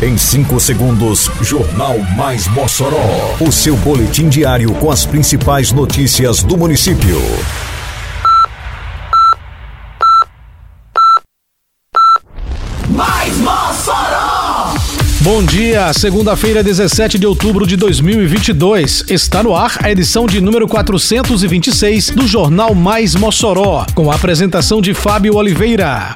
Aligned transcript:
Em 0.00 0.16
5 0.16 0.60
segundos, 0.60 1.28
Jornal 1.42 1.98
Mais 2.16 2.46
Mossoró. 2.46 3.34
O 3.40 3.50
seu 3.50 3.76
boletim 3.78 4.28
diário 4.28 4.72
com 4.74 4.92
as 4.92 5.04
principais 5.04 5.72
notícias 5.72 6.40
do 6.40 6.56
município. 6.56 7.20
Mais 12.90 13.36
Mossoró! 13.38 14.74
Bom 15.20 15.42
dia, 15.42 15.92
segunda-feira, 15.92 16.62
17 16.62 17.18
de 17.18 17.26
outubro 17.26 17.66
de 17.66 17.74
2022. 17.74 19.06
Está 19.10 19.42
no 19.42 19.56
ar 19.56 19.78
a 19.82 19.90
edição 19.90 20.26
de 20.26 20.40
número 20.40 20.68
426 20.68 22.10
do 22.10 22.24
Jornal 22.24 22.72
Mais 22.72 23.16
Mossoró, 23.16 23.84
com 23.96 24.12
a 24.12 24.14
apresentação 24.14 24.80
de 24.80 24.94
Fábio 24.94 25.34
Oliveira. 25.34 26.14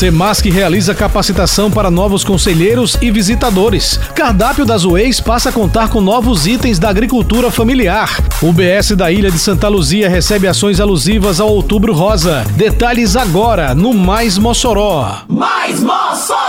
Semasc 0.00 0.46
realiza 0.46 0.94
capacitação 0.94 1.70
para 1.70 1.90
novos 1.90 2.24
conselheiros 2.24 2.96
e 3.02 3.10
visitadores. 3.10 4.00
Cardápio 4.14 4.64
das 4.64 4.82
UEIs 4.82 5.20
passa 5.20 5.50
a 5.50 5.52
contar 5.52 5.90
com 5.90 6.00
novos 6.00 6.46
itens 6.46 6.78
da 6.78 6.88
agricultura 6.88 7.50
familiar. 7.50 8.08
O 8.40 8.50
BS 8.50 8.96
da 8.96 9.12
Ilha 9.12 9.30
de 9.30 9.38
Santa 9.38 9.68
Luzia 9.68 10.08
recebe 10.08 10.48
ações 10.48 10.80
alusivas 10.80 11.38
ao 11.38 11.50
Outubro 11.50 11.92
Rosa. 11.92 12.46
Detalhes 12.52 13.14
agora 13.14 13.74
no 13.74 13.92
Mais 13.92 14.38
Mossoró. 14.38 15.18
Mais 15.28 15.82
Mossoró! 15.82 16.39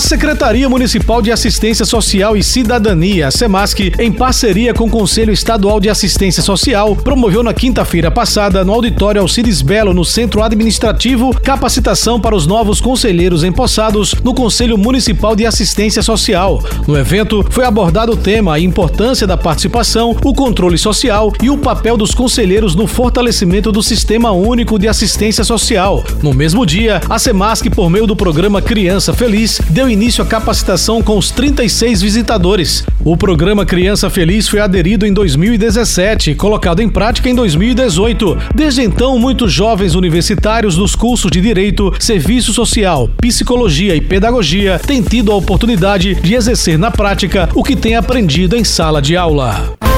A 0.00 0.02
Secretaria 0.02 0.66
Municipal 0.66 1.20
de 1.20 1.30
Assistência 1.30 1.84
Social 1.84 2.34
e 2.34 2.42
Cidadania, 2.42 3.30
SEMASC, 3.30 3.92
em 3.98 4.10
parceria 4.10 4.72
com 4.72 4.84
o 4.84 4.90
Conselho 4.90 5.30
Estadual 5.30 5.78
de 5.78 5.90
Assistência 5.90 6.42
Social, 6.42 6.96
promoveu 6.96 7.42
na 7.42 7.52
quinta-feira 7.52 8.10
passada, 8.10 8.64
no 8.64 8.72
auditório 8.72 9.20
Alcides 9.20 9.60
Belo, 9.60 9.92
no 9.92 10.02
Centro 10.02 10.42
Administrativo, 10.42 11.38
capacitação 11.42 12.18
para 12.18 12.34
os 12.34 12.46
novos 12.46 12.80
conselheiros 12.80 13.44
empossados 13.44 14.14
no 14.24 14.32
Conselho 14.32 14.78
Municipal 14.78 15.36
de 15.36 15.44
Assistência 15.44 16.00
Social. 16.00 16.64
No 16.88 16.96
evento, 16.96 17.44
foi 17.50 17.66
abordado 17.66 18.12
o 18.12 18.16
tema 18.16 18.54
a 18.54 18.58
importância 18.58 19.26
da 19.26 19.36
participação, 19.36 20.16
o 20.24 20.32
controle 20.32 20.78
social 20.78 21.30
e 21.42 21.50
o 21.50 21.58
papel 21.58 21.98
dos 21.98 22.14
conselheiros 22.14 22.74
no 22.74 22.86
fortalecimento 22.86 23.70
do 23.70 23.82
Sistema 23.82 24.32
Único 24.32 24.78
de 24.78 24.88
Assistência 24.88 25.44
Social. 25.44 26.02
No 26.22 26.32
mesmo 26.32 26.64
dia, 26.64 27.02
a 27.06 27.18
SEMASC, 27.18 27.68
por 27.68 27.90
meio 27.90 28.06
do 28.06 28.16
programa 28.16 28.62
Criança 28.62 29.12
Feliz, 29.12 29.60
deu 29.68 29.89
início 29.90 30.22
à 30.22 30.26
capacitação 30.26 31.02
com 31.02 31.18
os 31.18 31.30
36 31.30 32.02
visitadores. 32.02 32.84
O 33.04 33.16
programa 33.16 33.66
Criança 33.66 34.08
Feliz 34.08 34.48
foi 34.48 34.60
aderido 34.60 35.06
em 35.06 35.12
2017 35.12 36.30
e 36.30 36.34
colocado 36.34 36.80
em 36.80 36.88
prática 36.88 37.28
em 37.28 37.34
2018. 37.34 38.38
Desde 38.54 38.82
então, 38.82 39.18
muitos 39.18 39.52
jovens 39.52 39.94
universitários 39.94 40.76
dos 40.76 40.94
cursos 40.94 41.30
de 41.30 41.40
Direito, 41.40 41.92
Serviço 41.98 42.52
Social, 42.52 43.08
Psicologia 43.20 43.96
e 43.96 44.00
Pedagogia 44.00 44.78
têm 44.78 45.02
tido 45.02 45.32
a 45.32 45.36
oportunidade 45.36 46.14
de 46.14 46.34
exercer 46.34 46.78
na 46.78 46.90
prática 46.90 47.48
o 47.54 47.64
que 47.64 47.74
têm 47.74 47.96
aprendido 47.96 48.56
em 48.56 48.64
sala 48.64 49.02
de 49.02 49.16
aula. 49.16 49.89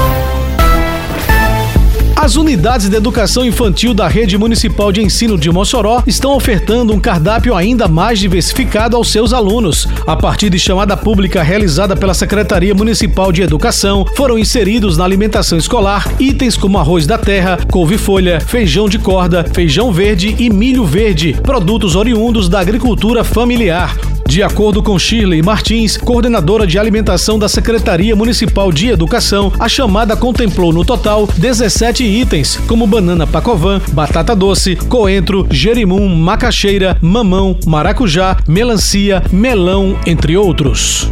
As 2.23 2.37
unidades 2.37 2.87
de 2.87 2.95
educação 2.95 3.45
infantil 3.45 3.93
da 3.93 4.07
Rede 4.07 4.37
Municipal 4.37 4.93
de 4.93 5.01
Ensino 5.01 5.37
de 5.37 5.51
Mossoró 5.51 6.01
estão 6.07 6.33
ofertando 6.37 6.93
um 6.93 6.99
cardápio 6.99 7.53
ainda 7.53 7.85
mais 7.85 8.17
diversificado 8.17 8.95
aos 8.95 9.11
seus 9.11 9.33
alunos. 9.33 9.89
A 10.07 10.15
partir 10.15 10.49
de 10.49 10.57
chamada 10.57 10.95
pública 10.95 11.43
realizada 11.43 11.97
pela 11.97 12.13
Secretaria 12.13 12.73
Municipal 12.73 13.29
de 13.29 13.41
Educação, 13.41 14.05
foram 14.15 14.39
inseridos 14.39 14.95
na 14.95 15.03
alimentação 15.03 15.57
escolar 15.57 16.13
itens 16.17 16.55
como 16.55 16.77
arroz 16.77 17.05
da 17.05 17.17
terra, 17.17 17.59
couve-folha, 17.69 18.39
feijão 18.39 18.87
de 18.87 18.99
corda, 18.99 19.43
feijão 19.53 19.91
verde 19.91 20.33
e 20.39 20.49
milho 20.49 20.85
verde, 20.85 21.37
produtos 21.43 21.93
oriundos 21.93 22.47
da 22.47 22.61
agricultura 22.61 23.25
familiar. 23.25 23.97
De 24.27 24.41
acordo 24.41 24.81
com 24.81 24.97
Shirley 24.97 25.41
Martins, 25.41 25.95
coordenadora 25.97 26.65
de 26.65 26.79
alimentação 26.79 27.37
da 27.37 27.47
Secretaria 27.47 28.15
Municipal 28.15 28.71
de 28.71 28.89
Educação, 28.89 29.51
a 29.59 29.69
chamada 29.69 30.15
contemplou 30.15 30.73
no 30.73 30.83
total 30.83 31.27
17 31.27 32.03
itens, 32.03 32.57
como 32.67 32.87
banana 32.87 33.27
pacovan, 33.27 33.81
batata 33.91 34.35
doce, 34.35 34.75
coentro, 34.75 35.47
jerimum, 35.51 36.09
macaxeira, 36.15 36.97
mamão, 37.01 37.57
maracujá, 37.65 38.37
melancia, 38.47 39.21
melão, 39.31 39.97
entre 40.05 40.35
outros. 40.35 41.11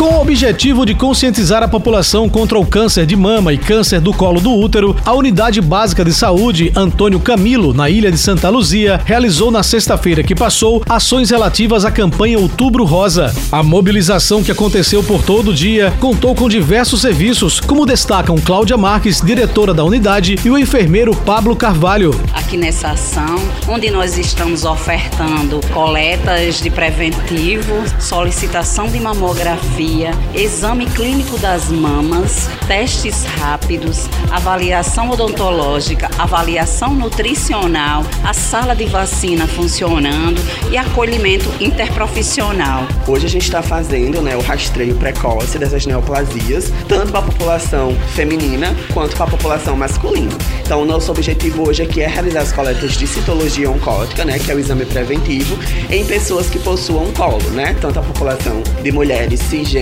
Com 0.00 0.14
o 0.14 0.20
objetivo 0.22 0.86
de 0.86 0.94
conscientizar 0.94 1.62
a 1.62 1.68
população 1.68 2.26
contra 2.26 2.58
o 2.58 2.64
câncer 2.64 3.04
de 3.04 3.14
mama 3.14 3.52
e 3.52 3.58
câncer 3.58 4.00
do 4.00 4.14
colo 4.14 4.40
do 4.40 4.50
útero, 4.50 4.96
a 5.04 5.12
Unidade 5.12 5.60
Básica 5.60 6.02
de 6.02 6.14
Saúde 6.14 6.72
Antônio 6.74 7.20
Camilo, 7.20 7.74
na 7.74 7.90
ilha 7.90 8.10
de 8.10 8.16
Santa 8.16 8.48
Luzia, 8.48 8.98
realizou 9.04 9.50
na 9.50 9.62
sexta-feira 9.62 10.22
que 10.22 10.34
passou 10.34 10.82
ações 10.88 11.28
relativas 11.28 11.84
à 11.84 11.90
campanha 11.90 12.38
Outubro 12.38 12.86
Rosa. 12.86 13.30
A 13.52 13.62
mobilização 13.62 14.42
que 14.42 14.50
aconteceu 14.50 15.02
por 15.02 15.22
todo 15.22 15.50
o 15.50 15.54
dia 15.54 15.92
contou 16.00 16.34
com 16.34 16.48
diversos 16.48 17.02
serviços, 17.02 17.60
como 17.60 17.84
destacam 17.84 18.38
Cláudia 18.38 18.78
Marques, 18.78 19.20
diretora 19.20 19.74
da 19.74 19.84
unidade, 19.84 20.36
e 20.42 20.48
o 20.48 20.56
enfermeiro 20.56 21.14
Pablo 21.14 21.54
Carvalho. 21.54 22.18
Aqui 22.32 22.56
nessa 22.56 22.92
ação, 22.92 23.36
onde 23.68 23.90
nós 23.90 24.16
estamos 24.16 24.64
ofertando 24.64 25.60
coletas 25.74 26.58
de 26.58 26.70
preventivo, 26.70 27.84
solicitação 27.98 28.86
de 28.86 28.98
mamografia, 28.98 29.89
exame 30.34 30.86
clínico 30.86 31.36
das 31.38 31.68
mamas, 31.68 32.48
testes 32.68 33.24
rápidos, 33.24 34.08
avaliação 34.30 35.10
odontológica, 35.10 36.08
avaliação 36.16 36.94
nutricional, 36.94 38.04
a 38.22 38.32
sala 38.32 38.74
de 38.76 38.84
vacina 38.84 39.48
funcionando 39.48 40.40
e 40.70 40.76
acolhimento 40.76 41.50
interprofissional. 41.60 42.86
Hoje 43.06 43.26
a 43.26 43.28
gente 43.28 43.42
está 43.42 43.62
fazendo 43.62 44.22
né, 44.22 44.36
o 44.36 44.40
rastreio 44.40 44.94
precoce 44.94 45.58
dessas 45.58 45.84
neoplasias, 45.86 46.72
tanto 46.86 47.10
para 47.10 47.20
a 47.20 47.24
população 47.24 47.96
feminina 48.14 48.76
quanto 48.94 49.16
para 49.16 49.26
a 49.26 49.30
população 49.30 49.76
masculina. 49.76 50.30
Então, 50.62 50.82
o 50.82 50.84
nosso 50.84 51.10
objetivo 51.10 51.68
hoje 51.68 51.82
aqui 51.82 52.00
é 52.00 52.06
realizar 52.06 52.42
as 52.42 52.52
coletas 52.52 52.92
de 52.92 53.08
citologia 53.08 53.68
oncótica, 53.68 54.24
né, 54.24 54.38
que 54.38 54.52
é 54.52 54.54
o 54.54 54.58
exame 54.60 54.84
preventivo, 54.84 55.58
em 55.90 56.04
pessoas 56.04 56.48
que 56.48 56.60
possuam 56.60 57.12
colo, 57.12 57.50
né, 57.50 57.74
tanto 57.80 57.98
a 57.98 58.02
população 58.02 58.62
de 58.82 58.92
mulheres 58.92 59.40
cisgêneros 59.40 59.79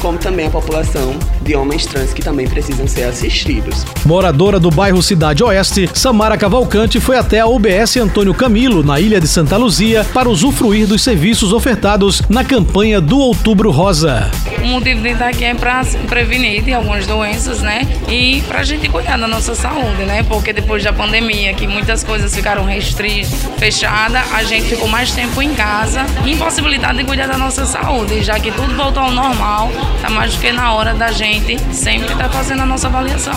como 0.00 0.18
também 0.18 0.46
a 0.46 0.50
população 0.50 1.14
de 1.42 1.54
homens 1.54 1.86
trans 1.86 2.12
que 2.12 2.22
também 2.22 2.48
precisam 2.48 2.86
ser 2.86 3.04
assistidos. 3.04 3.84
Moradora 4.04 4.58
do 4.58 4.70
bairro 4.70 5.02
Cidade 5.02 5.42
Oeste, 5.42 5.88
Samara 5.92 6.36
Cavalcante 6.36 7.00
foi 7.00 7.16
até 7.16 7.40
a 7.40 7.46
UBS 7.46 7.96
Antônio 7.96 8.34
Camilo, 8.34 8.82
na 8.82 9.00
ilha 9.00 9.20
de 9.20 9.28
Santa 9.28 9.56
Luzia, 9.56 10.04
para 10.12 10.28
usufruir 10.28 10.86
dos 10.86 11.02
serviços 11.02 11.52
ofertados 11.52 12.22
na 12.28 12.44
campanha 12.44 13.00
do 13.00 13.18
Outubro 13.18 13.70
Rosa. 13.70 14.30
O 14.66 14.68
motivo 14.68 15.00
de 15.00 15.10
estar 15.10 15.28
aqui 15.28 15.44
é 15.44 15.54
para 15.54 15.84
prevenir 16.08 16.60
de 16.60 16.74
algumas 16.74 17.06
doenças, 17.06 17.62
né? 17.62 17.86
E 18.08 18.42
para 18.48 18.60
a 18.60 18.64
gente 18.64 18.88
cuidar 18.88 19.16
da 19.16 19.28
nossa 19.28 19.54
saúde, 19.54 20.02
né? 20.02 20.24
Porque 20.24 20.52
depois 20.52 20.82
da 20.82 20.92
pandemia, 20.92 21.54
que 21.54 21.68
muitas 21.68 22.02
coisas 22.02 22.34
ficaram 22.34 22.64
restritas, 22.64 23.48
fechadas, 23.58 24.20
a 24.34 24.42
gente 24.42 24.66
ficou 24.66 24.88
mais 24.88 25.12
tempo 25.12 25.40
em 25.40 25.54
casa, 25.54 26.04
impossibilidade 26.26 26.98
de 26.98 27.04
cuidar 27.04 27.28
da 27.28 27.38
nossa 27.38 27.64
saúde, 27.64 28.24
já 28.24 28.40
que 28.40 28.50
tudo 28.50 28.74
voltou 28.74 29.04
ao 29.04 29.12
normal, 29.12 29.70
tá 30.02 30.10
mais 30.10 30.34
do 30.34 30.40
que 30.40 30.50
na 30.50 30.72
hora 30.72 30.92
da 30.94 31.12
gente 31.12 31.56
sempre 31.72 32.12
estar 32.12 32.24
tá 32.24 32.28
fazendo 32.28 32.62
a 32.62 32.66
nossa 32.66 32.88
avaliação. 32.88 33.36